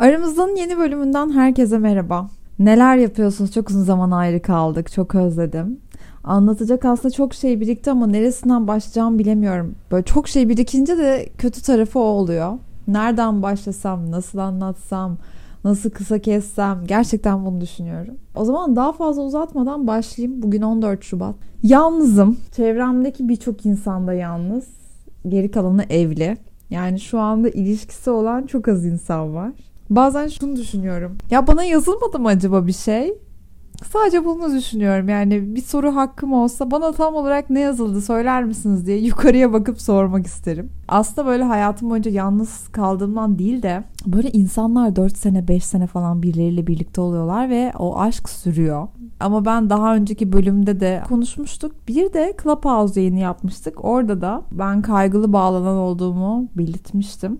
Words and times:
Aramızdan 0.00 0.56
yeni 0.56 0.78
bölümünden 0.78 1.30
herkese 1.30 1.78
merhaba. 1.78 2.30
Neler 2.58 2.96
yapıyorsunuz? 2.96 3.52
Çok 3.52 3.70
uzun 3.70 3.82
zaman 3.82 4.10
ayrı 4.10 4.42
kaldık. 4.42 4.92
Çok 4.92 5.14
özledim. 5.14 5.80
Anlatacak 6.24 6.84
aslında 6.84 7.14
çok 7.14 7.34
şey 7.34 7.60
birikti 7.60 7.90
ama 7.90 8.06
neresinden 8.06 8.68
başlayacağımı 8.68 9.18
bilemiyorum. 9.18 9.74
Böyle 9.90 10.04
çok 10.04 10.28
şey 10.28 10.48
birikince 10.48 10.98
de 10.98 11.28
kötü 11.38 11.62
tarafı 11.62 11.98
o 11.98 12.02
oluyor. 12.02 12.52
Nereden 12.88 13.42
başlasam, 13.42 14.10
nasıl 14.10 14.38
anlatsam, 14.38 15.16
nasıl 15.64 15.90
kısa 15.90 16.18
kessem 16.18 16.86
gerçekten 16.86 17.46
bunu 17.46 17.60
düşünüyorum. 17.60 18.14
O 18.34 18.44
zaman 18.44 18.76
daha 18.76 18.92
fazla 18.92 19.22
uzatmadan 19.22 19.86
başlayayım. 19.86 20.42
Bugün 20.42 20.62
14 20.62 21.04
Şubat. 21.04 21.34
Yalnızım. 21.62 22.36
Çevremdeki 22.56 23.28
birçok 23.28 23.66
insan 23.66 24.06
da 24.06 24.12
yalnız. 24.12 24.68
Geri 25.28 25.50
kalanı 25.50 25.84
evli. 25.90 26.36
Yani 26.70 27.00
şu 27.00 27.18
anda 27.18 27.48
ilişkisi 27.48 28.10
olan 28.10 28.46
çok 28.46 28.68
az 28.68 28.86
insan 28.86 29.34
var. 29.34 29.52
Bazen 29.90 30.28
şunu 30.28 30.56
düşünüyorum. 30.56 31.18
Ya 31.30 31.46
bana 31.46 31.64
yazılmadı 31.64 32.18
mı 32.18 32.28
acaba 32.28 32.66
bir 32.66 32.72
şey? 32.72 33.14
Sadece 33.92 34.24
bunu 34.24 34.54
düşünüyorum. 34.54 35.08
Yani 35.08 35.54
bir 35.54 35.62
soru 35.62 35.96
hakkım 35.96 36.32
olsa 36.32 36.70
bana 36.70 36.92
tam 36.92 37.14
olarak 37.14 37.50
ne 37.50 37.60
yazıldı 37.60 38.00
söyler 38.00 38.44
misiniz 38.44 38.86
diye 38.86 38.98
yukarıya 38.98 39.52
bakıp 39.52 39.80
sormak 39.80 40.26
isterim. 40.26 40.70
Aslında 40.88 41.28
böyle 41.28 41.42
hayatım 41.42 41.90
boyunca 41.90 42.10
yalnız 42.10 42.68
kaldığımdan 42.68 43.38
değil 43.38 43.62
de 43.62 43.84
böyle 44.06 44.30
insanlar 44.30 44.96
4 44.96 45.16
sene 45.16 45.48
5 45.48 45.64
sene 45.64 45.86
falan 45.86 46.22
birileriyle 46.22 46.66
birlikte 46.66 47.00
oluyorlar 47.00 47.50
ve 47.50 47.72
o 47.78 48.00
aşk 48.00 48.28
sürüyor. 48.28 48.88
Ama 49.20 49.44
ben 49.44 49.70
daha 49.70 49.94
önceki 49.94 50.32
bölümde 50.32 50.80
de 50.80 51.02
konuşmuştuk. 51.08 51.72
Bir 51.88 52.12
de 52.12 52.34
Clubhouse 52.42 53.00
yayını 53.00 53.18
yapmıştık. 53.18 53.84
Orada 53.84 54.20
da 54.20 54.42
ben 54.52 54.82
kaygılı 54.82 55.32
bağlanan 55.32 55.76
olduğumu 55.76 56.48
belirtmiştim. 56.56 57.38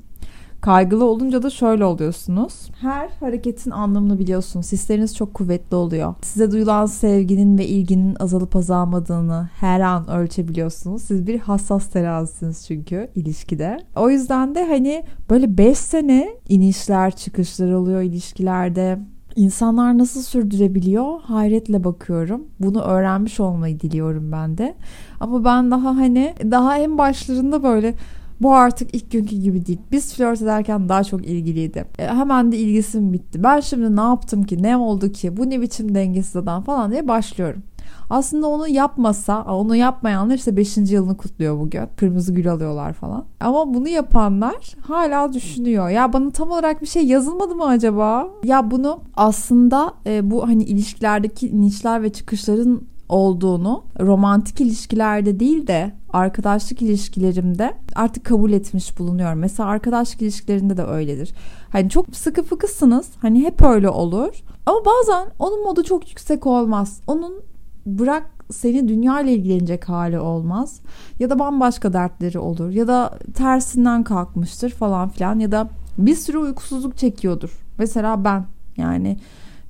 Kaygılı 0.61 1.05
olunca 1.05 1.43
da 1.43 1.51
şöyle 1.51 1.85
oluyorsunuz. 1.85 2.71
Her 2.81 3.09
hareketin 3.21 3.71
anlamını 3.71 4.19
biliyorsunuz. 4.19 4.73
Hisleriniz 4.73 5.17
çok 5.17 5.35
kuvvetli 5.35 5.77
oluyor. 5.77 6.15
Size 6.23 6.51
duyulan 6.51 6.87
sevginin 6.87 7.59
ve 7.59 7.67
ilginin 7.67 8.17
azalıp 8.21 8.57
azalmadığını 8.57 9.49
her 9.61 9.81
an 9.81 10.11
ölçebiliyorsunuz. 10.11 11.03
Siz 11.03 11.27
bir 11.27 11.41
hassas 11.41 11.89
terazisiniz 11.89 12.67
çünkü 12.67 13.11
ilişkide. 13.15 13.79
O 13.97 14.11
yüzden 14.11 14.55
de 14.55 14.67
hani 14.67 15.05
böyle 15.31 15.59
5 15.59 15.79
sene 15.79 16.29
inişler 16.49 17.17
çıkışlar 17.17 17.73
oluyor 17.73 18.03
ilişkilerde. 18.03 18.99
İnsanlar 19.37 19.99
nasıl 19.99 20.23
sürdürebiliyor? 20.23 21.21
Hayretle 21.21 21.85
bakıyorum. 21.85 22.45
Bunu 22.61 22.83
öğrenmiş 22.83 23.41
olmayı 23.41 23.81
diliyorum 23.81 24.33
ben 24.33 24.59
de. 24.59 24.75
Ama 25.21 25.45
ben 25.45 25.71
daha 25.71 25.97
hani 25.97 26.35
daha 26.51 26.79
en 26.79 26.99
başlarında 26.99 27.63
böyle 27.63 27.95
bu 28.41 28.55
artık 28.55 28.95
ilk 28.95 29.11
günkü 29.11 29.37
gibi 29.37 29.67
değil. 29.67 29.79
Biz 29.93 30.15
flört 30.15 30.43
ederken 30.43 30.89
daha 30.89 31.05
çok 31.05 31.27
ilgiliydi. 31.27 31.85
E, 31.99 32.07
hemen 32.07 32.53
de 32.53 32.59
ilgisim 32.59 33.13
bitti. 33.13 33.43
Ben 33.43 33.61
şimdi 33.61 33.97
ne 33.97 34.01
yaptım 34.01 34.43
ki? 34.43 34.63
Ne 34.63 34.77
oldu 34.77 35.13
ki? 35.13 35.37
Bu 35.37 35.51
ne 35.51 35.61
biçim 35.61 35.95
dengesiz 35.95 36.37
adam 36.37 36.63
falan 36.63 36.91
diye 36.91 37.09
başlıyorum. 37.09 37.63
Aslında 38.11 38.47
onu 38.47 38.69
yapmasa, 38.69 39.43
onu 39.43 39.77
yapmayanlar 39.77 40.35
işte 40.35 40.57
5. 40.57 40.77
yılını 40.77 41.17
kutluyor 41.17 41.59
bugün. 41.61 41.83
Kırmızı 41.97 42.33
gül 42.33 42.53
alıyorlar 42.53 42.93
falan. 42.93 43.25
Ama 43.41 43.75
bunu 43.75 43.89
yapanlar 43.89 44.75
hala 44.81 45.33
düşünüyor. 45.33 45.89
Ya 45.89 46.13
bana 46.13 46.31
tam 46.31 46.51
olarak 46.51 46.83
bir 46.83 46.87
şey 46.87 47.07
yazılmadı 47.07 47.55
mı 47.55 47.67
acaba? 47.67 48.29
Ya 48.45 48.71
bunu 48.71 49.01
aslında 49.17 49.95
e, 50.07 50.31
bu 50.31 50.49
hani 50.49 50.65
ilişkilerdeki 50.65 51.49
inişler 51.49 52.03
ve 52.03 52.13
çıkışların 52.13 52.83
olduğunu 53.11 53.85
romantik 54.01 54.61
ilişkilerde 54.61 55.41
değil 55.41 55.67
de 55.67 55.93
arkadaşlık 56.13 56.83
ilişkilerimde 56.83 57.75
artık 57.95 58.25
kabul 58.25 58.53
etmiş 58.53 58.99
bulunuyorum. 58.99 59.39
Mesela 59.39 59.69
arkadaşlık 59.69 60.23
ilişkilerinde 60.23 60.77
de 60.77 60.83
öyledir. 60.83 61.35
Hani 61.73 61.91
çok 61.91 62.17
sıkı 62.17 62.43
fıkısınız. 62.43 63.09
Hani 63.23 63.45
hep 63.45 63.63
öyle 63.63 63.89
olur. 63.89 64.43
Ama 64.67 64.79
bazen 64.87 65.29
onun 65.39 65.63
modu 65.63 65.85
çok 65.85 66.09
yüksek 66.09 66.47
olmaz. 66.47 67.01
Onun 67.07 67.43
bırak 67.87 68.31
seni 68.53 68.89
dünya 68.89 69.21
ile 69.21 69.33
ilgilenecek 69.33 69.89
hali 69.89 70.19
olmaz. 70.19 70.81
Ya 71.19 71.31
da 71.31 71.39
bambaşka 71.39 71.93
dertleri 71.93 72.39
olur. 72.39 72.71
Ya 72.71 72.89
da 72.89 73.19
tersinden 73.35 74.05
kalkmıştır 74.05 74.71
falan 74.71 75.09
filan. 75.09 75.39
Ya 75.39 75.53
da 75.53 75.69
bir 75.99 76.15
sürü 76.15 76.39
uykusuzluk 76.39 76.97
çekiyordur. 76.97 77.51
Mesela 77.79 78.25
ben 78.25 78.47
yani 78.77 79.17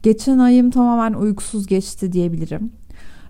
geçen 0.03 0.39
ayım 0.39 0.71
tamamen 0.71 1.13
uykusuz 1.19 1.67
geçti 1.67 2.13
diyebilirim. 2.13 2.80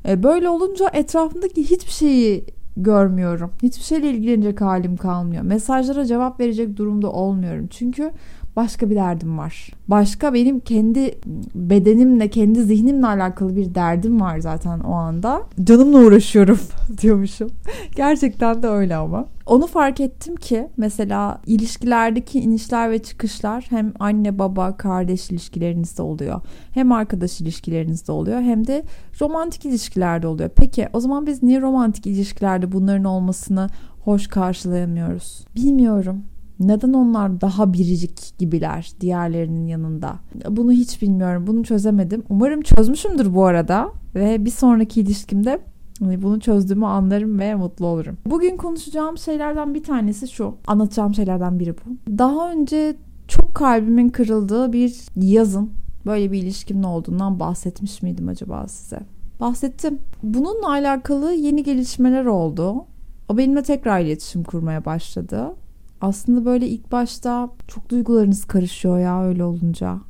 E, 0.09 0.23
böyle 0.23 0.49
olunca 0.49 0.91
etrafındaki 0.93 1.71
hiçbir 1.71 1.93
şeyi 1.93 2.45
görmüyorum. 2.77 3.51
Hiçbir 3.63 3.83
şeyle 3.85 4.11
ilgilenecek 4.11 4.61
halim 4.61 4.97
kalmıyor. 4.97 5.43
Mesajlara 5.43 6.05
cevap 6.05 6.41
verecek 6.41 6.77
durumda 6.77 7.13
olmuyorum. 7.13 7.67
Çünkü 7.71 8.13
başka 8.57 8.91
bir 8.91 8.97
derdim 8.97 9.39
var. 9.39 9.71
Başka 9.89 10.35
benim 10.35 10.61
kendi 10.61 11.19
bedenimle, 11.55 12.31
kendi 12.31 12.63
zihnimle 12.63 13.07
alakalı 13.07 13.57
bir 13.57 13.75
derdim 13.75 14.21
var 14.21 14.39
zaten 14.39 14.81
o 14.81 14.93
anda. 14.93 15.43
Canımla 15.65 15.99
uğraşıyorum 15.99 16.59
diyormuşum. 17.03 17.49
Gerçekten 17.97 18.63
de 18.63 18.69
öyle 18.69 18.97
ama. 18.97 19.27
Onu 19.47 19.67
fark 19.67 20.01
ettim 20.01 20.37
ki 20.37 20.69
mesela 20.77 21.41
ilişkilerdeki 21.47 22.41
inişler 22.41 22.91
ve 22.91 22.99
çıkışlar 22.99 23.67
hem 23.71 23.93
anne 23.99 24.39
baba 24.39 24.77
kardeş 24.77 25.31
ilişkilerinizde 25.31 26.03
oluyor. 26.03 26.41
Hem 26.75 26.93
arkadaş 26.93 27.41
ilişkilerinizde 27.41 28.13
oluyor 28.13 28.41
hem 28.41 28.67
de 28.67 28.85
romantik 29.21 29.65
ilişkilerde 29.65 30.27
oluyor. 30.27 30.51
Peki 30.57 30.89
o 30.93 31.01
zaman 31.01 31.27
biz 31.27 31.43
niye 31.43 31.61
romantik 31.61 32.07
ilişkilerde 32.07 32.73
bunların 32.73 33.05
olmasını 33.05 33.69
hoş 34.05 34.27
karşılayamıyoruz? 34.27 35.45
Bilmiyorum. 35.57 36.23
Neden 36.61 36.93
onlar 36.93 37.41
daha 37.41 37.73
biricik 37.73 38.39
gibiler 38.39 38.93
diğerlerinin 39.01 39.67
yanında? 39.67 40.15
Bunu 40.49 40.73
hiç 40.73 41.03
bilmiyorum. 41.03 41.47
Bunu 41.47 41.65
çözemedim. 41.65 42.23
Umarım 42.29 42.63
çözmüşümdür 42.63 43.35
bu 43.35 43.45
arada. 43.45 43.93
Ve 44.15 44.45
bir 44.45 44.51
sonraki 44.51 45.01
ilişkimde 45.01 45.61
hani 46.01 46.23
bunu 46.23 46.41
çözdüğümü 46.41 46.87
anlarım 46.87 47.39
ve 47.39 47.55
mutlu 47.55 47.87
olurum. 47.87 48.17
Bugün 48.27 48.57
konuşacağım 48.57 49.19
şeylerden 49.19 49.75
bir 49.75 49.83
tanesi 49.83 50.29
şu. 50.29 50.55
Anlatacağım 50.67 51.15
şeylerden 51.15 51.59
biri 51.59 51.75
bu. 51.75 52.19
Daha 52.19 52.53
önce 52.53 52.97
çok 53.29 53.55
kalbimin 53.55 54.09
kırıldığı 54.09 54.73
bir 54.73 54.97
yazın 55.17 55.71
böyle 56.07 56.33
bir 56.33 56.43
ilişkimin 56.43 56.83
olduğundan 56.83 57.41
bahsetmiş 57.41 58.03
miydim 58.03 58.29
acaba 58.29 58.69
size? 58.69 59.01
Bahsettim. 59.41 59.99
Bununla 60.23 60.69
alakalı 60.69 61.33
yeni 61.33 61.63
gelişmeler 61.63 62.25
oldu. 62.25 62.85
O 63.29 63.37
benimle 63.37 63.63
tekrar 63.63 64.01
iletişim 64.01 64.45
kurmaya 64.45 64.85
başladı. 64.85 65.55
Aslında 66.01 66.45
böyle 66.45 66.69
ilk 66.69 66.93
başta 66.93 67.51
çok 67.69 67.91
duygularınız 67.91 68.45
karışıyor 68.45 68.99
ya 68.99 69.25
öyle 69.25 69.45
olunca. 69.45 70.10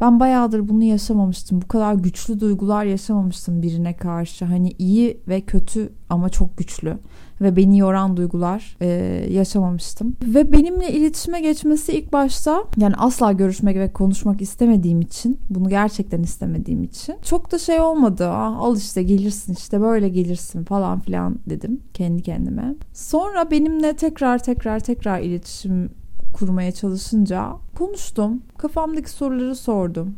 Ben 0.00 0.20
bayağıdır 0.20 0.68
bunu 0.68 0.84
yaşamamıştım. 0.84 1.62
Bu 1.62 1.68
kadar 1.68 1.94
güçlü 1.94 2.40
duygular 2.40 2.84
yaşamamıştım 2.84 3.62
birine 3.62 3.96
karşı. 3.96 4.44
Hani 4.44 4.72
iyi 4.78 5.20
ve 5.28 5.40
kötü 5.40 5.92
ama 6.08 6.28
çok 6.28 6.56
güçlü 6.56 6.98
ve 7.40 7.56
beni 7.56 7.78
yoran 7.78 8.16
duygular 8.16 8.76
e, 8.80 8.86
yaşamamıştım. 9.30 10.16
Ve 10.22 10.52
benimle 10.52 10.92
iletişime 10.92 11.40
geçmesi 11.40 11.92
ilk 11.92 12.12
başta 12.12 12.64
yani 12.76 12.94
asla 12.98 13.32
görüşmek 13.32 13.76
ve 13.76 13.92
konuşmak 13.92 14.42
istemediğim 14.42 15.00
için 15.00 15.38
bunu 15.50 15.68
gerçekten 15.68 16.22
istemediğim 16.22 16.82
için 16.82 17.14
çok 17.22 17.52
da 17.52 17.58
şey 17.58 17.80
olmadı. 17.80 18.28
Ah, 18.28 18.58
al 18.58 18.76
işte 18.76 19.02
gelirsin 19.02 19.52
işte 19.52 19.80
böyle 19.80 20.08
gelirsin 20.08 20.64
falan 20.64 21.00
filan 21.00 21.36
dedim 21.46 21.80
kendi 21.94 22.22
kendime. 22.22 22.74
Sonra 22.92 23.50
benimle 23.50 23.96
tekrar 23.96 24.38
tekrar 24.38 24.80
tekrar 24.80 25.20
iletişim 25.20 25.90
kurmaya 26.32 26.72
çalışınca 26.72 27.52
konuştum. 27.78 28.42
Kafamdaki 28.58 29.10
soruları 29.10 29.56
sordum. 29.56 30.14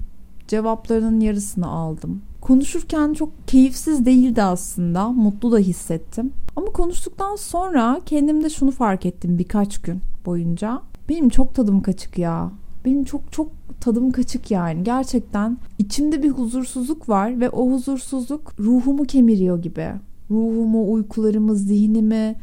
Cevaplarının 0.49 1.21
yarısını 1.21 1.67
aldım. 1.67 2.23
Konuşurken 2.41 3.13
çok 3.13 3.49
keyifsiz 3.49 4.07
değildi 4.07 4.43
aslında. 4.43 5.09
Mutlu 5.09 5.53
da 5.53 5.59
hissettim. 5.59 6.33
Ama 6.57 6.67
konuştuktan 6.67 7.37
sonra 7.37 8.01
kendimde 8.07 8.51
şunu 8.51 8.71
fark 8.71 9.07
ettim 9.07 9.39
birkaç 9.39 9.79
gün 9.79 10.01
boyunca. 10.27 10.83
Benim 11.09 11.29
çok 11.29 11.55
tadım 11.55 11.83
kaçık 11.83 12.19
ya. 12.19 12.51
Benim 12.85 13.05
çok 13.05 13.33
çok 13.33 13.49
tadım 13.81 14.11
kaçık 14.11 14.51
yani. 14.51 14.85
Gerçekten 14.85 15.59
içimde 15.79 16.23
bir 16.23 16.31
huzursuzluk 16.31 17.09
var 17.09 17.41
ve 17.41 17.51
o 17.51 17.71
huzursuzluk 17.71 18.53
ruhumu 18.61 19.05
kemiriyor 19.05 19.63
gibi. 19.63 19.89
Ruhumu, 20.31 20.93
uykularımı, 20.93 21.57
zihnimi, 21.57 22.37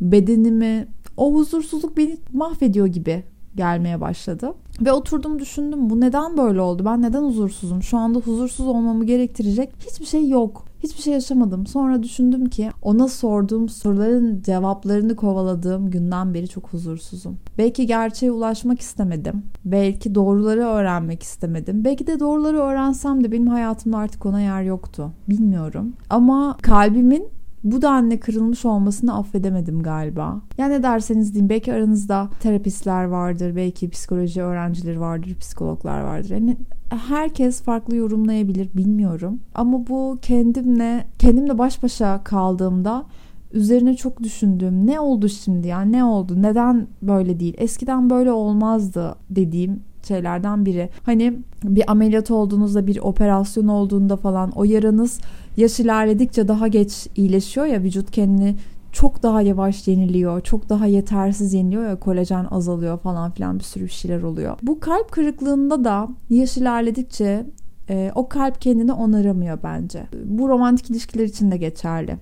bedenimi 0.00 0.86
o 1.20 1.34
huzursuzluk 1.34 1.96
beni 1.96 2.18
mahvediyor 2.32 2.86
gibi 2.86 3.24
gelmeye 3.56 4.00
başladı. 4.00 4.54
Ve 4.80 4.92
oturdum 4.92 5.38
düşündüm 5.38 5.90
bu 5.90 6.00
neden 6.00 6.36
böyle 6.36 6.60
oldu? 6.60 6.84
Ben 6.84 7.02
neden 7.02 7.22
huzursuzum? 7.22 7.82
Şu 7.82 7.98
anda 7.98 8.18
huzursuz 8.18 8.66
olmamı 8.66 9.04
gerektirecek 9.04 9.72
hiçbir 9.90 10.06
şey 10.06 10.28
yok. 10.28 10.64
Hiçbir 10.82 11.02
şey 11.02 11.12
yaşamadım. 11.12 11.66
Sonra 11.66 12.02
düşündüm 12.02 12.46
ki 12.46 12.70
ona 12.82 13.08
sorduğum 13.08 13.68
soruların 13.68 14.42
cevaplarını 14.42 15.16
kovaladığım 15.16 15.90
günden 15.90 16.34
beri 16.34 16.48
çok 16.48 16.72
huzursuzum. 16.72 17.36
Belki 17.58 17.86
gerçeğe 17.86 18.32
ulaşmak 18.32 18.80
istemedim. 18.80 19.42
Belki 19.64 20.14
doğruları 20.14 20.60
öğrenmek 20.60 21.22
istemedim. 21.22 21.84
Belki 21.84 22.06
de 22.06 22.20
doğruları 22.20 22.58
öğrensem 22.58 23.24
de 23.24 23.32
benim 23.32 23.46
hayatımda 23.46 23.98
artık 23.98 24.26
ona 24.26 24.40
yer 24.40 24.62
yoktu. 24.62 25.12
Bilmiyorum. 25.28 25.92
Ama 26.10 26.56
kalbimin 26.62 27.39
bu 27.64 27.82
denli 27.82 28.20
kırılmış 28.20 28.64
olmasını 28.64 29.18
affedemedim 29.18 29.82
galiba. 29.82 30.40
Ya 30.58 30.68
ne 30.68 30.82
derseniz 30.82 31.34
deyin 31.34 31.48
belki 31.48 31.72
aranızda 31.72 32.28
terapistler 32.40 33.04
vardır, 33.04 33.56
belki 33.56 33.90
psikoloji 33.90 34.42
öğrencileri 34.42 35.00
vardır, 35.00 35.34
psikologlar 35.34 36.00
vardır. 36.00 36.30
Yani 36.30 36.56
herkes 36.90 37.62
farklı 37.62 37.96
yorumlayabilir 37.96 38.68
bilmiyorum. 38.74 39.40
Ama 39.54 39.86
bu 39.86 40.18
kendimle 40.22 41.06
kendimle 41.18 41.58
baş 41.58 41.82
başa 41.82 42.24
kaldığımda 42.24 43.06
üzerine 43.52 43.96
çok 43.96 44.22
düşündüğüm 44.22 44.86
ne 44.86 45.00
oldu 45.00 45.28
şimdi 45.28 45.68
ya 45.68 45.80
ne 45.80 46.04
oldu 46.04 46.42
neden 46.42 46.86
böyle 47.02 47.40
değil 47.40 47.54
eskiden 47.58 48.10
böyle 48.10 48.32
olmazdı 48.32 49.14
dediğim 49.30 49.82
şeylerden 50.08 50.66
biri. 50.66 50.90
Hani 51.02 51.38
bir 51.64 51.90
ameliyat 51.90 52.30
olduğunuzda 52.30 52.86
bir 52.86 52.98
operasyon 52.98 53.68
olduğunda 53.68 54.16
falan 54.16 54.50
o 54.50 54.64
yaranız 54.64 55.20
yaş 55.56 55.80
ilerledikçe 55.80 56.48
daha 56.48 56.68
geç 56.68 57.06
iyileşiyor 57.16 57.66
ya 57.66 57.82
vücut 57.82 58.10
kendini 58.10 58.56
çok 58.92 59.22
daha 59.22 59.42
yavaş 59.42 59.88
yeniliyor. 59.88 60.40
Çok 60.40 60.68
daha 60.68 60.86
yetersiz 60.86 61.54
yeniliyor 61.54 61.88
ya 61.88 61.96
kolajen 61.96 62.46
azalıyor 62.50 62.98
falan 62.98 63.30
filan 63.30 63.58
bir 63.58 63.64
sürü 63.64 63.88
şeyler 63.88 64.22
oluyor. 64.22 64.58
Bu 64.62 64.80
kalp 64.80 65.10
kırıklığında 65.10 65.84
da 65.84 66.08
yaş 66.30 66.56
ilerledikçe 66.56 67.46
e, 67.90 68.12
o 68.14 68.28
kalp 68.28 68.60
kendini 68.60 68.92
onaramıyor 68.92 69.58
bence. 69.62 70.06
Bu 70.24 70.48
romantik 70.48 70.90
ilişkiler 70.90 71.24
için 71.24 71.50
de 71.50 71.56
geçerli. 71.56 72.16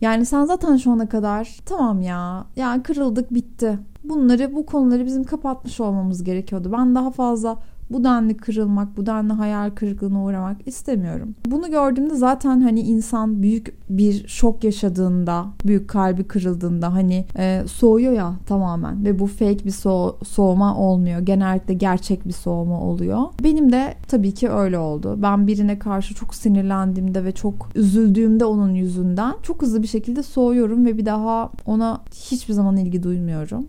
Yani 0.00 0.26
sen 0.26 0.44
zaten 0.44 0.76
şu 0.76 0.90
ana 0.90 1.08
kadar 1.08 1.56
tamam 1.66 2.02
ya 2.02 2.44
yani 2.56 2.82
kırıldık 2.82 3.34
bitti. 3.34 3.78
Bunları 4.08 4.54
bu 4.54 4.66
konuları 4.66 5.06
bizim 5.06 5.24
kapatmış 5.24 5.80
olmamız 5.80 6.24
gerekiyordu. 6.24 6.72
Ben 6.72 6.94
daha 6.94 7.10
fazla 7.10 7.58
bu 7.90 8.04
denli 8.04 8.36
kırılmak, 8.36 8.96
bu 8.96 9.06
denli 9.06 9.32
hayal 9.32 9.70
kırıklığına 9.70 10.24
uğramak 10.24 10.68
istemiyorum. 10.68 11.34
Bunu 11.46 11.70
gördüğümde 11.70 12.14
zaten 12.14 12.60
hani 12.60 12.80
insan 12.80 13.42
büyük 13.42 13.74
bir 13.90 14.28
şok 14.28 14.64
yaşadığında, 14.64 15.46
büyük 15.64 15.88
kalbi 15.88 16.24
kırıldığında 16.24 16.92
hani 16.92 17.24
e, 17.38 17.62
soğuyor 17.66 18.12
ya 18.12 18.34
tamamen 18.46 19.04
ve 19.04 19.18
bu 19.18 19.26
fake 19.26 19.64
bir 19.64 19.70
so 19.70 20.16
soğuma 20.24 20.76
olmuyor. 20.76 21.20
Genellikle 21.20 21.74
gerçek 21.74 22.28
bir 22.28 22.32
soğuma 22.32 22.80
oluyor. 22.80 23.22
Benim 23.44 23.72
de 23.72 23.94
tabii 24.08 24.34
ki 24.34 24.50
öyle 24.50 24.78
oldu. 24.78 25.18
Ben 25.22 25.46
birine 25.46 25.78
karşı 25.78 26.14
çok 26.14 26.34
sinirlendiğimde 26.34 27.24
ve 27.24 27.32
çok 27.32 27.68
üzüldüğümde 27.74 28.44
onun 28.44 28.74
yüzünden 28.74 29.34
çok 29.42 29.62
hızlı 29.62 29.82
bir 29.82 29.88
şekilde 29.88 30.22
soğuyorum 30.22 30.86
ve 30.86 30.98
bir 30.98 31.06
daha 31.06 31.50
ona 31.66 32.00
hiçbir 32.14 32.54
zaman 32.54 32.76
ilgi 32.76 33.02
duymuyorum 33.02 33.66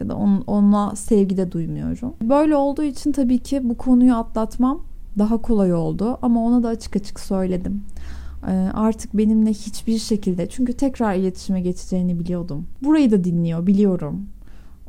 ya 0.00 0.08
da 0.08 0.16
on, 0.16 0.44
onunla 0.46 0.96
sevgi 0.96 1.36
de 1.36 1.52
duymuyorum. 1.52 2.14
Böyle 2.22 2.56
olduğu 2.56 2.82
için 2.82 3.12
tabii 3.12 3.38
ki 3.38 3.68
bu 3.68 3.76
konuyu 3.76 4.14
atlatmam 4.14 4.80
daha 5.18 5.42
kolay 5.42 5.74
oldu 5.74 6.18
ama 6.22 6.44
ona 6.44 6.62
da 6.62 6.68
açık 6.68 6.96
açık 6.96 7.20
söyledim. 7.20 7.82
Ee, 8.48 8.70
artık 8.74 9.16
benimle 9.16 9.50
hiçbir 9.50 9.98
şekilde 9.98 10.48
çünkü 10.48 10.72
tekrar 10.72 11.14
iletişime 11.14 11.60
geçeceğini 11.60 12.20
biliyordum. 12.20 12.66
Burayı 12.82 13.10
da 13.10 13.24
dinliyor 13.24 13.66
biliyorum. 13.66 14.26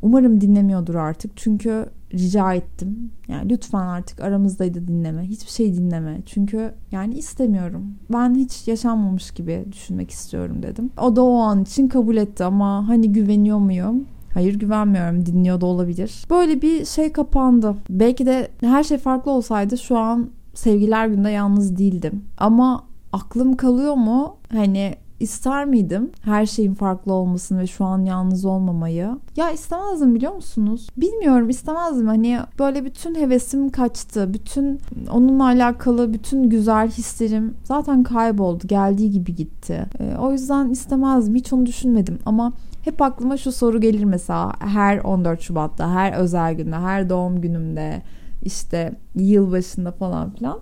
Umarım 0.01 0.41
dinlemiyordur 0.41 0.95
artık 0.95 1.31
çünkü 1.35 1.85
rica 2.13 2.53
ettim. 2.53 3.11
Yani 3.27 3.49
lütfen 3.49 3.87
artık 3.87 4.21
aramızdaydı 4.21 4.87
dinleme. 4.87 5.23
Hiçbir 5.23 5.51
şey 5.51 5.73
dinleme. 5.73 6.21
Çünkü 6.25 6.73
yani 6.91 7.15
istemiyorum. 7.15 7.93
Ben 8.13 8.35
hiç 8.35 8.67
yaşanmamış 8.67 9.31
gibi 9.31 9.65
düşünmek 9.71 10.11
istiyorum 10.11 10.63
dedim. 10.63 10.89
O 11.01 11.15
da 11.15 11.23
o 11.23 11.37
an 11.37 11.63
için 11.63 11.87
kabul 11.87 12.17
etti 12.17 12.43
ama 12.43 12.87
hani 12.87 13.11
güveniyor 13.11 13.57
muyum? 13.57 14.05
Hayır 14.33 14.59
güvenmiyorum 14.59 15.25
dinliyor 15.25 15.61
da 15.61 15.65
olabilir. 15.65 16.25
Böyle 16.29 16.61
bir 16.61 16.85
şey 16.85 17.11
kapandı. 17.11 17.75
Belki 17.89 18.25
de 18.25 18.51
her 18.61 18.83
şey 18.83 18.97
farklı 18.97 19.31
olsaydı 19.31 19.77
şu 19.77 19.97
an 19.97 20.29
sevgiler 20.53 21.07
günde 21.07 21.29
yalnız 21.29 21.77
değildim. 21.77 22.23
Ama 22.37 22.83
aklım 23.13 23.57
kalıyor 23.57 23.93
mu? 23.93 24.35
Hani 24.51 24.95
ister 25.19 25.65
miydim 25.65 26.11
her 26.21 26.45
şeyin 26.45 26.73
farklı 26.73 27.13
olmasını 27.13 27.59
ve 27.59 27.67
şu 27.67 27.85
an 27.85 28.05
yalnız 28.05 28.45
olmamayı? 28.45 29.17
Ya 29.35 29.51
istemezdim 29.51 30.15
biliyor 30.15 30.35
musunuz? 30.35 30.87
Bilmiyorum 30.97 31.49
istemezdim. 31.49 32.07
Hani 32.07 32.39
böyle 32.59 32.85
bütün 32.85 33.15
hevesim 33.15 33.69
kaçtı. 33.69 34.33
Bütün 34.33 34.79
onunla 35.11 35.45
alakalı 35.45 36.13
bütün 36.13 36.49
güzel 36.49 36.89
hislerim 36.89 37.53
zaten 37.63 38.03
kayboldu. 38.03 38.67
Geldiği 38.67 39.11
gibi 39.11 39.35
gitti. 39.35 39.85
E, 39.99 40.17
o 40.17 40.31
yüzden 40.31 40.69
istemezdim. 40.69 41.35
Hiç 41.35 41.53
onu 41.53 41.65
düşünmedim. 41.65 42.19
Ama 42.25 42.53
hep 42.87 43.01
aklıma 43.01 43.37
şu 43.37 43.51
soru 43.51 43.81
gelir 43.81 44.03
mesela 44.03 44.53
her 44.59 44.97
14 44.97 45.41
Şubat'ta, 45.41 45.91
her 45.91 46.13
özel 46.13 46.53
günde, 46.53 46.75
her 46.75 47.09
doğum 47.09 47.41
günümde, 47.41 48.01
işte 48.43 48.95
yılbaşında 49.15 49.91
falan 49.91 50.31
filan. 50.31 50.59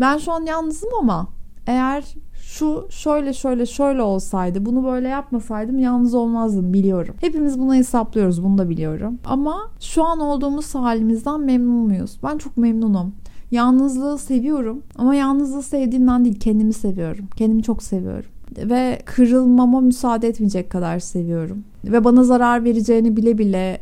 Ben 0.00 0.18
şu 0.18 0.32
an 0.32 0.46
yalnızım 0.46 0.90
ama 1.00 1.28
eğer 1.66 2.04
şu 2.42 2.86
şöyle 2.90 3.32
şöyle 3.32 3.66
şöyle 3.66 4.02
olsaydı 4.02 4.66
bunu 4.66 4.84
böyle 4.84 5.08
yapmasaydım 5.08 5.78
yalnız 5.78 6.14
olmazdım 6.14 6.72
biliyorum. 6.72 7.14
Hepimiz 7.20 7.58
bunu 7.58 7.74
hesaplıyoruz 7.74 8.44
bunu 8.44 8.58
da 8.58 8.68
biliyorum. 8.68 9.18
Ama 9.24 9.70
şu 9.80 10.04
an 10.04 10.20
olduğumuz 10.20 10.74
halimizden 10.74 11.40
memnun 11.40 11.86
muyuz? 11.86 12.18
Ben 12.22 12.38
çok 12.38 12.56
memnunum. 12.56 13.14
Yalnızlığı 13.50 14.18
seviyorum 14.18 14.82
ama 14.96 15.14
yalnızlığı 15.14 15.62
sevdiğimden 15.62 16.24
değil 16.24 16.40
kendimi 16.40 16.72
seviyorum. 16.72 17.24
Kendimi 17.36 17.62
çok 17.62 17.82
seviyorum 17.82 18.33
ve 18.58 18.98
kırılmama 19.04 19.80
müsaade 19.80 20.28
etmeyecek 20.28 20.70
kadar 20.70 20.98
seviyorum. 20.98 21.64
Ve 21.84 22.04
bana 22.04 22.24
zarar 22.24 22.64
vereceğini 22.64 23.16
bile 23.16 23.38
bile 23.38 23.80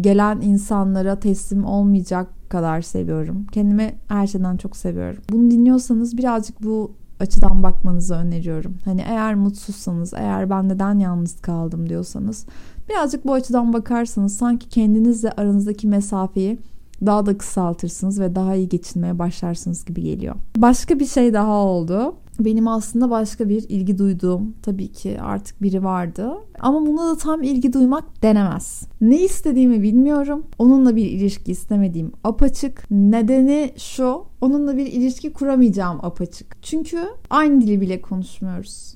gelen 0.00 0.40
insanlara 0.40 1.20
teslim 1.20 1.64
olmayacak 1.64 2.28
kadar 2.48 2.82
seviyorum. 2.82 3.46
Kendimi 3.52 3.94
her 4.08 4.26
şeyden 4.26 4.56
çok 4.56 4.76
seviyorum. 4.76 5.22
Bunu 5.32 5.50
dinliyorsanız 5.50 6.18
birazcık 6.18 6.62
bu 6.62 6.92
açıdan 7.20 7.62
bakmanızı 7.62 8.14
öneriyorum. 8.14 8.74
Hani 8.84 9.00
eğer 9.00 9.34
mutsuzsanız, 9.34 10.14
eğer 10.14 10.50
ben 10.50 10.68
neden 10.68 10.98
yalnız 10.98 11.40
kaldım 11.40 11.88
diyorsanız 11.88 12.46
birazcık 12.88 13.26
bu 13.26 13.32
açıdan 13.32 13.72
bakarsanız 13.72 14.36
sanki 14.36 14.68
kendinizle 14.68 15.32
aranızdaki 15.32 15.86
mesafeyi 15.86 16.58
daha 17.06 17.26
da 17.26 17.38
kısaltırsınız 17.38 18.20
ve 18.20 18.34
daha 18.34 18.54
iyi 18.54 18.68
geçinmeye 18.68 19.18
başlarsınız 19.18 19.84
gibi 19.84 20.02
geliyor. 20.02 20.34
Başka 20.56 21.00
bir 21.00 21.06
şey 21.06 21.34
daha 21.34 21.52
oldu 21.52 22.14
benim 22.40 22.68
aslında 22.68 23.10
başka 23.10 23.48
bir 23.48 23.62
ilgi 23.68 23.98
duyduğum 23.98 24.54
tabii 24.62 24.88
ki 24.88 25.20
artık 25.20 25.62
biri 25.62 25.84
vardı. 25.84 26.32
Ama 26.60 26.86
buna 26.86 27.10
da 27.10 27.16
tam 27.16 27.42
ilgi 27.42 27.72
duymak 27.72 28.22
denemez. 28.22 28.82
Ne 29.00 29.20
istediğimi 29.20 29.82
bilmiyorum. 29.82 30.46
Onunla 30.58 30.96
bir 30.96 31.06
ilişki 31.06 31.52
istemediğim 31.52 32.12
apaçık. 32.24 32.90
Nedeni 32.90 33.72
şu. 33.76 34.24
Onunla 34.40 34.76
bir 34.76 34.86
ilişki 34.86 35.32
kuramayacağım 35.32 35.98
apaçık. 36.02 36.62
Çünkü 36.62 36.98
aynı 37.30 37.60
dili 37.60 37.80
bile 37.80 38.00
konuşmuyoruz. 38.00 38.94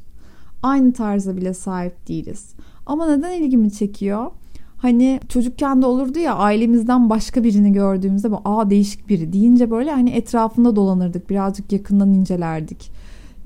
Aynı 0.63 0.93
tarza 0.93 1.37
bile 1.37 1.55
sahip 1.55 2.09
değiliz. 2.09 2.55
Ama 2.87 3.17
neden 3.17 3.43
ilgimi 3.43 3.73
çekiyor? 3.73 4.31
Hani 4.77 5.21
çocukken 5.29 5.83
de 5.83 5.87
olurdu 5.87 6.19
ya 6.19 6.35
ailemizden 6.35 7.11
başka 7.11 7.45
birini 7.45 7.73
gördüğümüzde 7.73 8.31
bu 8.31 8.41
aa 8.45 8.71
değişik 8.71 9.09
biri 9.09 9.33
deyince 9.33 9.71
böyle 9.71 9.91
hani 9.91 10.11
etrafında 10.11 10.77
dolanırdık 10.77 11.31
birazcık 11.31 11.73
yakından 11.73 12.15
incelerdik 12.15 12.91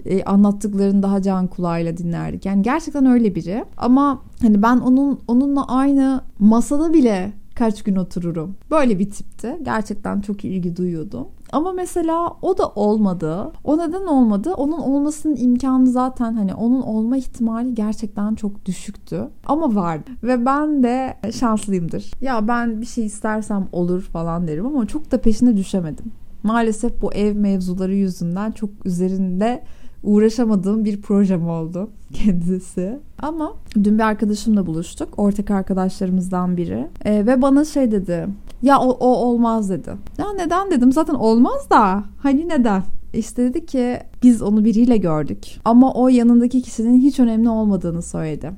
e, 0.04 0.24
anlattıklarını 0.24 1.02
daha 1.02 1.22
can 1.22 1.46
kulağıyla 1.46 1.96
dinlerdik. 1.96 2.46
Yani 2.46 2.62
gerçekten 2.62 3.06
öyle 3.06 3.34
biri. 3.34 3.64
Ama 3.76 4.22
hani 4.42 4.62
ben 4.62 4.76
onun 4.76 5.20
onunla 5.28 5.66
aynı 5.68 6.20
masada 6.38 6.92
bile 6.92 7.32
kaç 7.54 7.82
gün 7.82 7.96
otururum. 7.96 8.56
Böyle 8.70 8.98
bir 8.98 9.10
tipti. 9.10 9.58
Gerçekten 9.62 10.20
çok 10.20 10.44
ilgi 10.44 10.76
duyuyordum. 10.76 11.28
Ama 11.52 11.72
mesela 11.72 12.36
o 12.42 12.58
da 12.58 12.68
olmadı. 12.68 13.52
O 13.64 13.78
neden 13.78 14.06
olmadı? 14.06 14.54
Onun 14.54 14.78
olmasının 14.78 15.36
imkanı 15.36 15.86
zaten 15.86 16.34
hani 16.34 16.54
onun 16.54 16.82
olma 16.82 17.16
ihtimali 17.16 17.74
gerçekten 17.74 18.34
çok 18.34 18.66
düşüktü. 18.66 19.28
Ama 19.46 19.74
vardı. 19.74 20.10
Ve 20.22 20.46
ben 20.46 20.82
de 20.82 21.14
şanslıyımdır. 21.32 22.10
Ya 22.20 22.48
ben 22.48 22.80
bir 22.80 22.86
şey 22.86 23.06
istersem 23.06 23.68
olur 23.72 24.02
falan 24.02 24.48
derim 24.48 24.66
ama 24.66 24.86
çok 24.86 25.10
da 25.10 25.20
peşine 25.20 25.56
düşemedim. 25.56 26.12
Maalesef 26.42 27.02
bu 27.02 27.12
ev 27.12 27.36
mevzuları 27.36 27.94
yüzünden 27.94 28.52
çok 28.52 28.70
üzerinde 28.84 29.62
uğraşamadığım 30.02 30.84
bir 30.84 31.02
projem 31.02 31.48
oldu 31.48 31.90
kendisi. 32.12 32.98
Ama 33.18 33.52
dün 33.84 33.98
bir 33.98 34.02
arkadaşımla 34.02 34.66
buluştuk. 34.66 35.08
Ortak 35.16 35.50
arkadaşlarımızdan 35.50 36.56
biri. 36.56 36.88
E, 37.04 37.26
ve 37.26 37.42
bana 37.42 37.64
şey 37.64 37.90
dedi. 37.90 38.26
Ya 38.62 38.78
o, 38.78 38.90
o 38.90 39.06
olmaz 39.06 39.70
dedi. 39.70 39.90
Ya 40.18 40.32
neden 40.36 40.70
dedim. 40.70 40.92
Zaten 40.92 41.14
olmaz 41.14 41.70
da. 41.70 42.04
Hani 42.18 42.48
neden? 42.48 42.82
İşte 43.14 43.44
dedi 43.44 43.66
ki 43.66 43.98
biz 44.22 44.42
onu 44.42 44.64
biriyle 44.64 44.96
gördük. 44.96 45.60
Ama 45.64 45.94
o 45.94 46.08
yanındaki 46.08 46.62
kişinin 46.62 47.00
hiç 47.00 47.20
önemli 47.20 47.48
olmadığını 47.48 48.02
söyledi. 48.02 48.50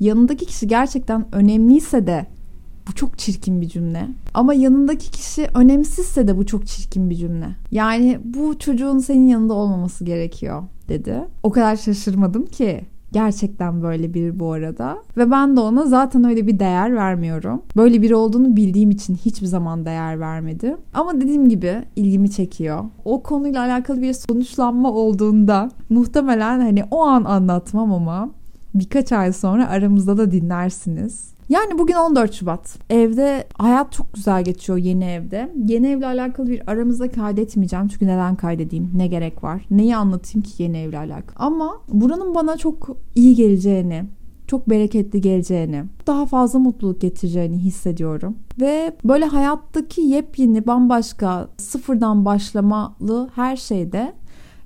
Yanındaki 0.00 0.46
kişi 0.46 0.68
gerçekten 0.68 1.34
önemliyse 1.34 2.06
de 2.06 2.26
bu 2.88 2.94
çok 2.94 3.18
çirkin 3.18 3.60
bir 3.60 3.68
cümle. 3.68 4.08
Ama 4.34 4.54
yanındaki 4.54 5.10
kişi 5.10 5.48
önemsizse 5.54 6.28
de 6.28 6.36
bu 6.36 6.46
çok 6.46 6.66
çirkin 6.66 7.10
bir 7.10 7.14
cümle. 7.14 7.46
Yani 7.70 8.18
bu 8.24 8.58
çocuğun 8.58 8.98
senin 8.98 9.26
yanında 9.26 9.54
olmaması 9.54 10.04
gerekiyor 10.04 10.62
dedi. 10.88 11.24
O 11.42 11.50
kadar 11.50 11.76
şaşırmadım 11.76 12.46
ki. 12.46 12.80
Gerçekten 13.12 13.82
böyle 13.82 14.14
biri 14.14 14.40
bu 14.40 14.52
arada. 14.52 14.98
Ve 15.16 15.30
ben 15.30 15.56
de 15.56 15.60
ona 15.60 15.86
zaten 15.86 16.24
öyle 16.24 16.46
bir 16.46 16.58
değer 16.58 16.94
vermiyorum. 16.94 17.62
Böyle 17.76 18.02
biri 18.02 18.14
olduğunu 18.14 18.56
bildiğim 18.56 18.90
için 18.90 19.14
hiçbir 19.14 19.46
zaman 19.46 19.84
değer 19.84 20.20
vermedim. 20.20 20.76
Ama 20.94 21.20
dediğim 21.20 21.48
gibi 21.48 21.82
ilgimi 21.96 22.30
çekiyor. 22.30 22.84
O 23.04 23.22
konuyla 23.22 23.60
alakalı 23.60 24.02
bir 24.02 24.12
sonuçlanma 24.12 24.92
olduğunda 24.92 25.70
muhtemelen 25.90 26.60
hani 26.60 26.84
o 26.90 27.02
an 27.02 27.24
anlatmam 27.24 27.92
ama 27.92 28.30
birkaç 28.74 29.12
ay 29.12 29.32
sonra 29.32 29.68
aramızda 29.68 30.16
da 30.16 30.30
dinlersiniz. 30.30 31.33
Yani 31.48 31.78
bugün 31.78 31.94
14 31.94 32.32
Şubat. 32.32 32.78
Evde 32.90 33.44
hayat 33.58 33.92
çok 33.92 34.14
güzel 34.14 34.44
geçiyor 34.44 34.78
yeni 34.78 35.04
evde. 35.04 35.52
Yeni 35.66 35.86
evle 35.86 36.06
alakalı 36.06 36.48
bir 36.48 36.70
aramızda 36.70 37.10
kaydetmeyeceğim. 37.10 37.88
Çünkü 37.88 38.06
neden 38.06 38.36
kaydedeyim? 38.36 38.90
Ne 38.94 39.06
gerek 39.06 39.44
var? 39.44 39.66
Neyi 39.70 39.96
anlatayım 39.96 40.42
ki 40.42 40.62
yeni 40.62 40.78
evle 40.78 40.98
alakalı? 40.98 41.36
Ama 41.36 41.80
buranın 41.88 42.34
bana 42.34 42.56
çok 42.56 42.96
iyi 43.14 43.34
geleceğini, 43.34 44.04
çok 44.46 44.70
bereketli 44.70 45.20
geleceğini, 45.20 45.84
daha 46.06 46.26
fazla 46.26 46.58
mutluluk 46.58 47.00
getireceğini 47.00 47.58
hissediyorum. 47.58 48.36
Ve 48.60 48.96
böyle 49.04 49.24
hayattaki 49.24 50.00
yepyeni, 50.00 50.66
bambaşka, 50.66 51.48
sıfırdan 51.56 52.24
başlamalı 52.24 53.30
her 53.34 53.56
şeyde 53.56 54.14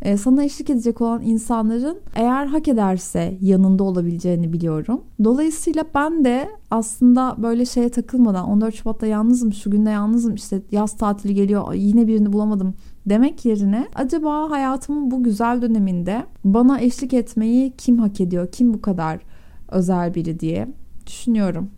e, 0.03 0.17
sana 0.17 0.45
eşlik 0.45 0.71
edecek 0.71 1.01
olan 1.01 1.23
insanların 1.23 1.99
eğer 2.15 2.47
hak 2.47 2.69
ederse 2.69 3.39
yanında 3.41 3.85
olabileceğini 3.85 4.53
biliyorum. 4.53 5.01
Dolayısıyla 5.25 5.85
ben 5.95 6.25
de 6.25 6.49
aslında 6.71 7.37
böyle 7.39 7.67
şeye 7.67 7.89
takılmadan 7.89 8.49
14 8.49 8.75
Şubat'ta 8.75 9.07
yalnızım, 9.07 9.53
şu 9.53 9.71
günde 9.71 9.91
yalnızım, 9.91 10.35
işte 10.35 10.63
yaz 10.71 10.97
tatili 10.97 11.35
geliyor, 11.35 11.75
yine 11.75 12.07
birini 12.07 12.33
bulamadım 12.33 12.75
demek 13.07 13.45
yerine 13.45 13.87
acaba 13.95 14.51
hayatımın 14.51 15.11
bu 15.11 15.23
güzel 15.23 15.63
döneminde 15.63 16.27
bana 16.45 16.81
eşlik 16.81 17.15
etmeyi 17.15 17.73
kim 17.79 17.99
hak 17.99 18.21
ediyor, 18.21 18.53
kim 18.53 18.75
bu 18.75 18.83
kadar 18.83 19.21
özel 19.69 20.15
biri 20.15 20.41
diye 20.41 20.69
düşünüyorum. 21.07 21.71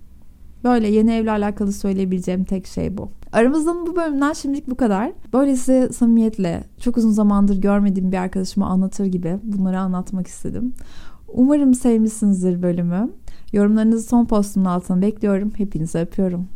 Böyle 0.65 0.89
yeni 0.89 1.12
evle 1.12 1.31
alakalı 1.31 1.73
söyleyebileceğim 1.73 2.45
tek 2.45 2.67
şey 2.67 2.99
bu. 2.99 3.11
Aramızdan 3.32 3.87
bu 3.87 3.96
bölümden 3.96 4.32
şimdilik 4.32 4.68
bu 4.68 4.75
kadar. 4.75 5.12
Böylesi 5.32 5.88
samimiyetle 5.92 6.64
çok 6.80 6.96
uzun 6.96 7.10
zamandır 7.10 7.60
görmediğim 7.60 8.12
bir 8.12 8.16
arkadaşıma 8.16 8.66
anlatır 8.66 9.06
gibi 9.06 9.38
bunları 9.42 9.80
anlatmak 9.80 10.26
istedim. 10.26 10.75
Umarım 11.28 11.75
sevmişsinizdir 11.75 12.62
bölümü. 12.62 13.10
Yorumlarınızı 13.52 14.08
son 14.08 14.25
postumun 14.26 14.64
altına 14.64 15.02
bekliyorum. 15.02 15.52
Hepinizi 15.56 15.99
öpüyorum. 15.99 16.49